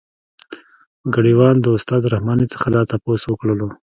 [1.13, 3.67] ګاډی وان د استاد رحماني څخه دا تپوس وکړلو.